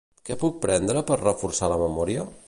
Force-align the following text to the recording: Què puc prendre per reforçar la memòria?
Què 0.27 0.37
puc 0.43 0.55
prendre 0.63 1.03
per 1.11 1.17
reforçar 1.21 1.69
la 1.75 1.79
memòria? 1.83 2.25